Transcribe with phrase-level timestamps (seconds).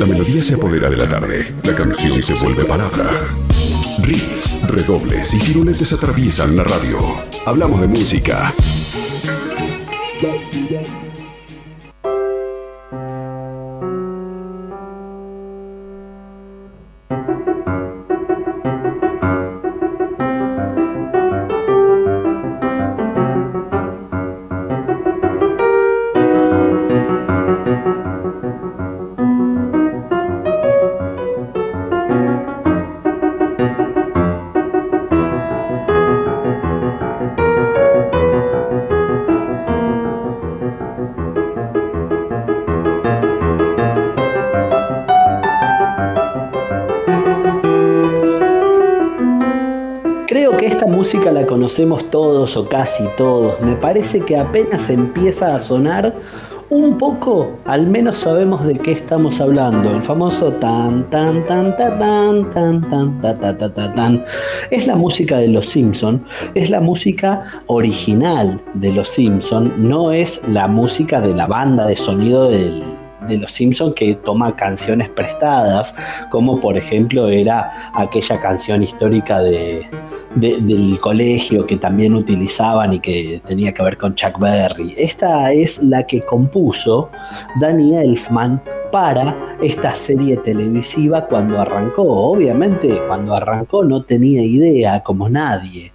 [0.00, 3.20] La melodía se apodera de la tarde, la canción se vuelve palabra.
[4.02, 6.98] Riffs, redobles y tiruletes atraviesan la radio.
[7.44, 8.50] Hablamos de música.
[51.00, 53.58] Música la conocemos todos o casi todos.
[53.62, 56.14] Me parece que apenas empieza a sonar
[56.68, 59.90] un poco, al menos sabemos de qué estamos hablando.
[59.90, 64.24] El famoso tan tan tan tan tan tan tan tan tan tan
[64.70, 66.22] es la música de los Simpson,
[66.54, 71.96] es la música original de los Simpson, no es la música de la banda de
[71.96, 75.94] sonido del de Los Simpsons que toma canciones prestadas,
[76.30, 79.88] como por ejemplo era aquella canción histórica de,
[80.36, 84.94] del colegio que también utilizaban y que tenía que ver con Chuck Berry.
[84.96, 87.10] Esta es la que compuso
[87.60, 92.02] Danny Elfman para esta serie televisiva cuando arrancó.
[92.02, 95.92] Obviamente cuando arrancó no tenía idea, como nadie,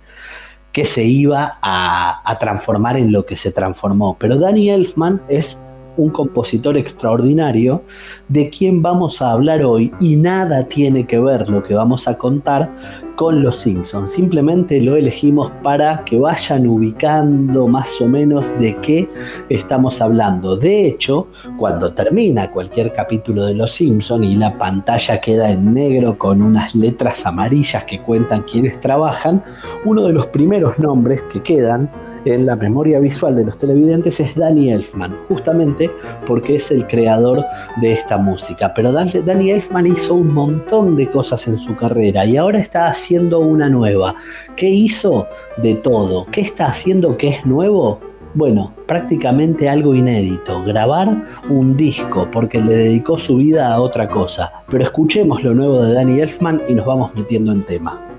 [0.72, 4.18] que se iba a, a transformar en lo que se transformó.
[4.20, 5.66] Pero Danny Elfman es
[5.97, 7.83] un compositor extraordinario
[8.27, 12.17] de quien vamos a hablar hoy y nada tiene que ver lo que vamos a
[12.17, 12.73] contar
[13.15, 14.11] con Los Simpsons.
[14.11, 19.09] Simplemente lo elegimos para que vayan ubicando más o menos de qué
[19.49, 20.57] estamos hablando.
[20.57, 26.17] De hecho, cuando termina cualquier capítulo de Los Simpsons y la pantalla queda en negro
[26.17, 29.43] con unas letras amarillas que cuentan quiénes trabajan,
[29.85, 31.89] uno de los primeros nombres que quedan
[32.25, 35.91] en la memoria visual de los televidentes es Danny Elfman, justamente
[36.25, 37.44] porque es el creador
[37.81, 38.74] de esta música.
[38.74, 43.40] Pero Danny Elfman hizo un montón de cosas en su carrera y ahora está haciendo
[43.40, 44.16] una nueva.
[44.56, 45.28] ¿Qué hizo?
[45.58, 46.25] De todo.
[46.31, 48.00] ¿Qué está haciendo que es nuevo?
[48.34, 54.52] Bueno, prácticamente algo inédito, grabar un disco porque le dedicó su vida a otra cosa.
[54.69, 58.15] Pero escuchemos lo nuevo de Danny Elfman y nos vamos metiendo en tema.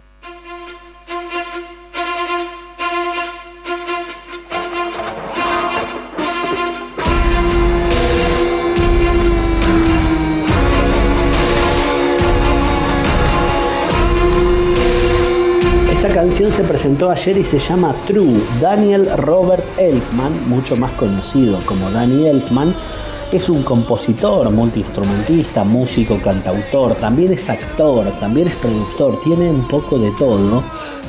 [16.37, 18.39] Se presentó ayer y se llama True.
[18.61, 22.75] Daniel Robert Elfman, mucho más conocido como Danny Elfman,
[23.33, 29.99] es un compositor, multiinstrumentista, músico, cantautor, también es actor, también es productor, tiene un poco
[29.99, 30.63] de todo.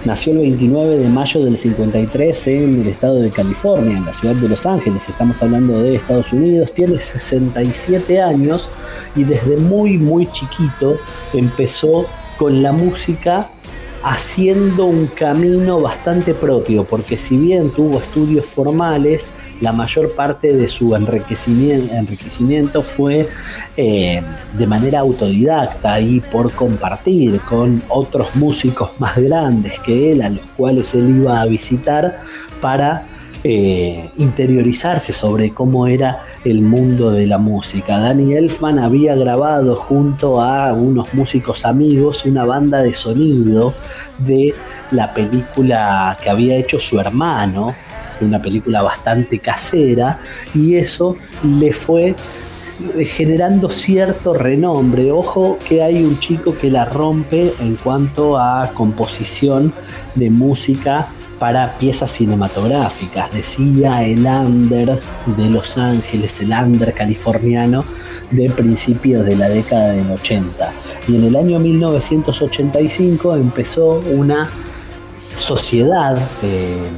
[0.05, 4.35] Nació el 29 de mayo del 53 en el estado de California, en la ciudad
[4.35, 8.69] de Los Ángeles, estamos hablando de Estados Unidos, tiene 67 años
[9.13, 10.97] y desde muy muy chiquito
[11.33, 12.05] empezó
[12.37, 13.49] con la música
[14.09, 20.65] haciendo un camino bastante propio, porque si bien tuvo estudios formales, la mayor parte de
[20.69, 23.27] su enriquecimiento, fue
[23.75, 24.21] eh,
[24.57, 30.45] de manera autodidacta y por compartir con otros músicos más grandes que él, a los
[30.55, 32.19] cuales él iba a visitar
[32.61, 33.16] para
[33.49, 37.97] eh, interiorizarse sobre cómo era el mundo de la música.
[37.97, 43.73] Danny Elfman había grabado junto a unos músicos amigos una banda de sonido
[44.17, 44.53] de
[44.91, 47.73] la película que había hecho su hermano,
[48.19, 50.19] una película bastante casera,
[50.53, 52.15] y eso le fue
[52.99, 55.09] generando cierto renombre.
[55.09, 59.71] Ojo que hay un chico que la rompe en cuanto a composición
[60.15, 61.07] de música
[61.39, 63.31] para piezas cinematográficas.
[63.31, 64.99] Decía el under
[65.37, 67.83] de Los Ángeles, el under californiano
[68.31, 70.73] de principios de la década del 80.
[71.07, 74.49] Y en el año 1985 empezó una
[75.35, 76.89] sociedad eh,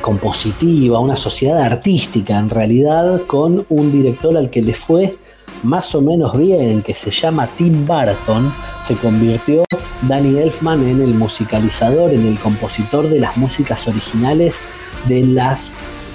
[0.00, 5.16] compositiva, una sociedad artística en realidad, con un director al que le fue
[5.64, 8.52] más o menos bien, que se llama Tim Burton,
[8.82, 9.64] se convirtió
[10.02, 14.60] Danny Elfman en el musicalizador, en el compositor de las músicas originales
[15.08, 15.72] de las,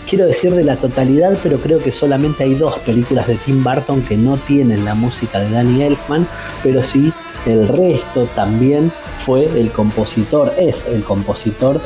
[0.07, 4.01] quiero decir de la totalidad, pero creo que solamente hay dos películas de Tim Burton
[4.03, 6.27] que no tienen la música de Danny Elfman,
[6.63, 7.11] pero sí
[7.45, 11.81] el resto también fue el compositor, es el compositor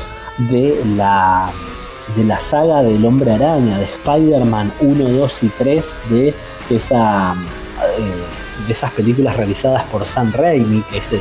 [0.51, 1.51] de la
[2.17, 6.33] de la saga del hombre araña, de Spider-Man 1, 2 y 3, de
[6.69, 7.35] esa
[8.67, 11.13] de esas películas realizadas por Sam Raimi, que es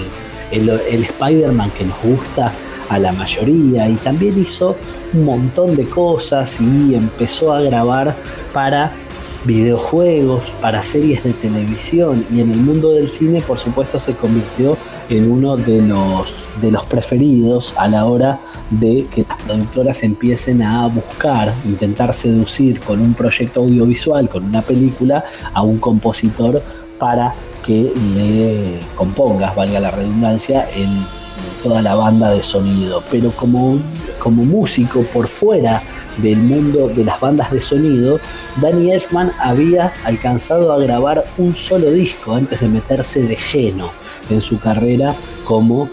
[0.50, 2.52] el, el Spider-Man que nos gusta
[2.88, 4.76] a la mayoría, y también hizo
[5.14, 8.14] un montón de cosas y empezó a grabar
[8.52, 8.92] para
[9.44, 14.76] videojuegos, para series de televisión y en el mundo del cine por supuesto se convirtió
[15.16, 20.62] en uno de los, de los preferidos a la hora de que las productoras empiecen
[20.62, 26.62] a buscar, intentar seducir con un proyecto audiovisual, con una película, a un compositor
[26.98, 30.88] para que le compongas, valga la redundancia, el,
[31.62, 33.02] toda la banda de sonido.
[33.10, 33.78] Pero como,
[34.18, 35.82] como músico por fuera
[36.18, 38.18] del mundo de las bandas de sonido,
[38.62, 44.40] Danny Elfman había alcanzado a grabar un solo disco antes de meterse de lleno en
[44.40, 45.14] su carrera
[45.44, 45.88] como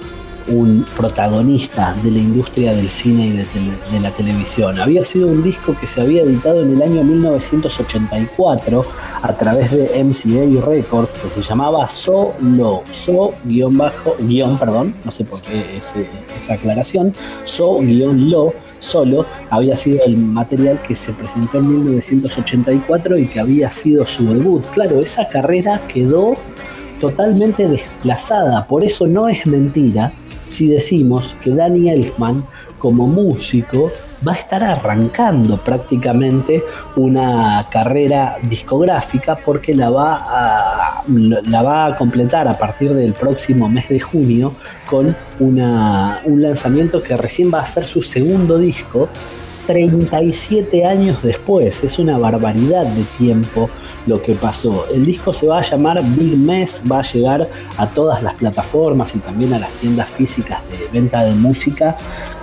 [0.49, 4.79] un protagonista de la industria del cine y de, la televisión.
[4.79, 8.85] Había sido un disco que se había editado en el año 1984
[9.21, 15.11] a través de MCA Records que se llamaba Solo, So guion bajo, guion, perdón, no
[15.11, 17.13] sé por qué esa aclaración,
[17.45, 23.39] So guion Lo, solo había sido el material que se presentó en 1984 y que
[23.39, 24.65] había sido su debut.
[24.67, 26.35] Claro, esa carrera quedó
[26.99, 28.65] totalmente desplazada.
[28.65, 30.11] Por eso no es mentira
[30.47, 32.43] si decimos que Danny Elfman,
[32.79, 33.91] como músico,
[34.27, 36.63] va a estar arrancando prácticamente
[36.95, 43.69] una carrera discográfica porque la va a, la va a completar a partir del próximo
[43.69, 44.53] mes de junio
[44.89, 49.07] con una, un lanzamiento que recién va a ser su segundo disco
[49.67, 51.83] 37 años después.
[51.83, 53.69] Es una barbaridad de tiempo
[54.07, 54.85] lo que pasó.
[54.93, 59.15] El disco se va a llamar Big Mess, va a llegar a todas las plataformas
[59.15, 61.95] y también a las tiendas físicas de venta de música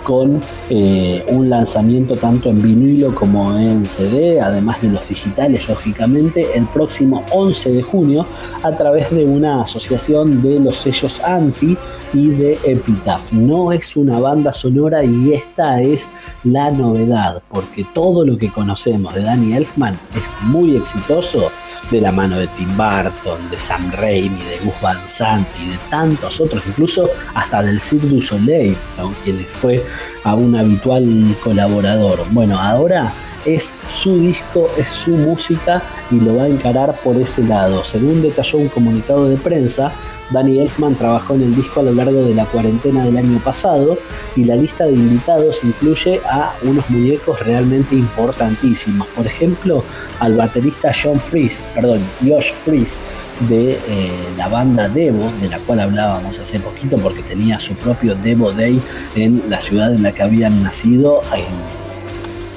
[0.06, 6.46] con eh, un lanzamiento tanto en vinilo como en CD, además de los digitales, lógicamente,
[6.54, 8.24] el próximo 11 de junio
[8.62, 11.76] a través de una asociación de los sellos Anti
[12.14, 13.32] y de Epitaph.
[13.32, 16.12] No es una banda sonora y esta es
[16.44, 21.50] la novedad, porque todo lo que conocemos de Danny Elfman es muy exitoso
[21.90, 25.78] de la mano de Tim Burton, de Sam Raimi, de Gus Van Sant y de
[25.90, 28.76] tantos otros, incluso hasta del Cirque du Soleil,
[29.24, 29.84] quien fue
[30.24, 32.24] a un habitual colaborador.
[32.30, 33.12] Bueno, ahora
[33.44, 37.84] es su disco, es su música y lo va a encarar por ese lado.
[37.84, 39.92] Según detalló un comunicado de prensa,
[40.30, 43.96] Danny Elfman trabajó en el disco a lo largo de la cuarentena del año pasado
[44.34, 49.06] y la lista de invitados incluye a unos muñecos realmente importantísimos.
[49.08, 49.84] Por ejemplo,
[50.20, 53.00] al baterista John Fries, perdón, Josh Fries
[53.48, 58.14] de eh, la banda Devo, de la cual hablábamos hace poquito porque tenía su propio
[58.14, 58.80] Devo Day
[59.14, 61.22] en la ciudad en la que habían nacido,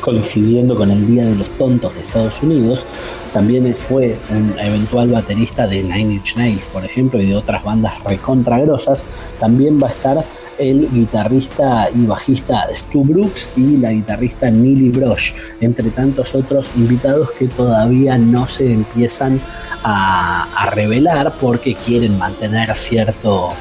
[0.09, 2.83] coincidiendo con el Día de los Tontos de Estados Unidos.
[3.31, 8.03] También fue un eventual baterista de Nine Inch Nails, por ejemplo, y de otras bandas
[8.03, 9.05] recontragrosas.
[9.39, 10.25] También va a estar
[10.57, 17.29] el guitarrista y bajista Stu Brooks y la guitarrista Nili Brosh, entre tantos otros invitados
[17.37, 19.39] que todavía no se empiezan
[19.83, 23.51] a revelar porque quieren mantener cierto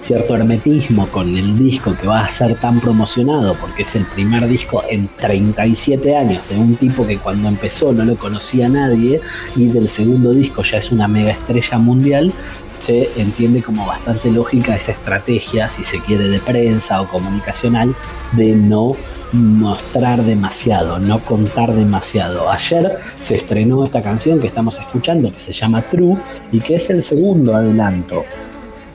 [0.00, 4.46] cierto hermetismo con el disco que va a ser tan promocionado, porque es el primer
[4.46, 9.20] disco en 37 años de un tipo que cuando empezó no lo conocía nadie,
[9.56, 12.32] y del segundo disco ya es una mega estrella mundial,
[12.78, 17.94] se entiende como bastante lógica esa estrategia, si se quiere, de prensa o comunicacional,
[18.32, 18.94] de no
[19.32, 22.50] mostrar demasiado, no contar demasiado.
[22.50, 26.16] Ayer se estrenó esta canción que estamos escuchando, que se llama True,
[26.52, 28.24] y que es el segundo adelanto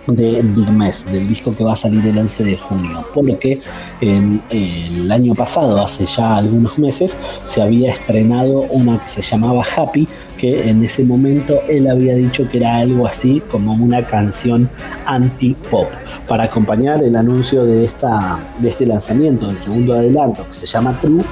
[0.08, 3.60] de Big Mess, del disco que va a salir el 11 de junio, porque
[4.02, 9.64] en, el año pasado, hace ya algunos meses, se había estrenado una que se llamaba
[9.76, 10.08] Happy,
[10.38, 14.70] que en ese momento él había dicho que era algo así como una canción
[15.06, 15.88] anti-pop,
[16.28, 20.98] para acompañar el anuncio de, esta, de este lanzamiento, del segundo adelanto, que se llama
[21.02, 21.24] True,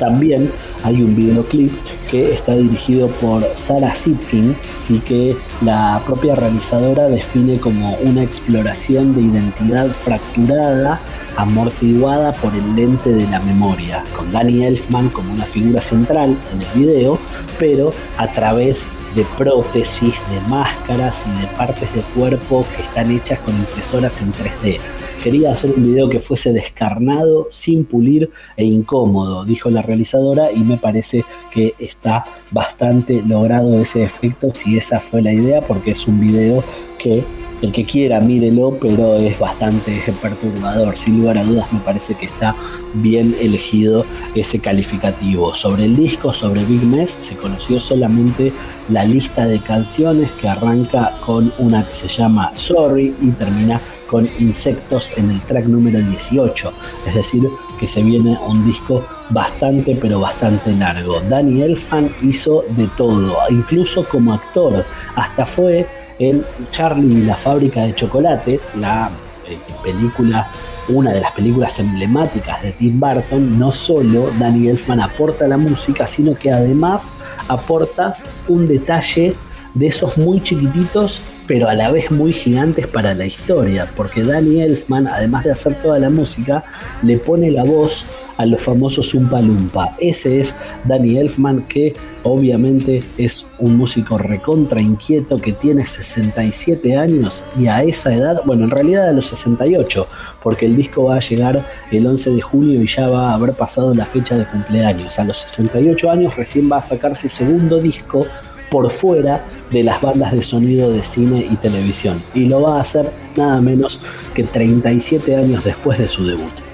[0.00, 0.50] también
[0.82, 1.70] hay un videoclip
[2.10, 4.56] que está dirigido por Sarah Sitkin
[4.88, 10.98] y que la propia realizadora define como una exploración de identidad fracturada
[11.36, 16.62] amortiguada por el lente de la memoria, con Danny Elfman como una figura central en
[16.62, 17.18] el video,
[17.58, 23.38] pero a través de prótesis, de máscaras y de partes de cuerpo que están hechas
[23.40, 24.78] con impresoras en 3D.
[25.22, 30.60] Quería hacer un video que fuese descarnado, sin pulir e incómodo, dijo la realizadora, y
[30.60, 36.06] me parece que está bastante logrado ese efecto, si esa fue la idea, porque es
[36.06, 36.64] un video
[36.96, 37.24] que
[37.62, 40.96] el que quiera mírelo, pero es bastante perturbador.
[40.96, 42.54] Sin lugar a dudas me parece que está
[42.94, 45.54] bien elegido ese calificativo.
[45.54, 48.52] Sobre el disco, sobre Big Mess, se conoció solamente
[48.88, 54.28] la lista de canciones que arranca con una que se llama Sorry y termina con
[54.40, 56.72] Insectos en el track número 18.
[57.06, 57.48] Es decir,
[57.78, 61.20] que se viene un disco bastante pero bastante largo.
[61.28, 64.84] Danny Elfman hizo de todo, incluso como actor.
[65.14, 65.86] Hasta fue
[66.18, 69.10] en Charlie y la fábrica de chocolates, la
[69.46, 70.50] eh, película
[70.88, 76.04] una de las películas emblemáticas de Tim Burton, no solo Danny Elfman aporta la música,
[76.04, 77.14] sino que además
[77.46, 78.16] aporta
[78.48, 79.36] un detalle
[79.74, 84.60] de esos muy chiquititos, pero a la vez muy gigantes para la historia, porque Danny
[84.60, 86.62] Elfman, además de hacer toda la música,
[87.02, 89.96] le pone la voz a los famosos Umpa Lumpa.
[89.98, 90.54] Ese es
[90.84, 91.92] Danny Elfman, que
[92.22, 98.62] obviamente es un músico recontra inquieto que tiene 67 años y a esa edad, bueno,
[98.62, 100.06] en realidad a los 68,
[100.44, 103.54] porque el disco va a llegar el 11 de junio y ya va a haber
[103.54, 105.18] pasado la fecha de cumpleaños.
[105.18, 108.24] A los 68 años recién va a sacar su segundo disco
[108.70, 112.22] por fuera de las bandas de sonido de cine y televisión.
[112.34, 114.00] Y lo va a hacer nada menos
[114.34, 116.69] que 37 años después de su debut.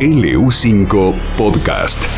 [0.00, 2.17] LU5 Podcast.